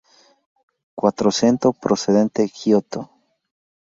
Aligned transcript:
Quattrocento 0.99 1.67
Precedente: 1.83 2.47
Giotto. 2.59 2.99